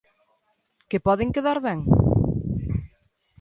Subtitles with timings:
[0.89, 1.79] Que poden quedar ben?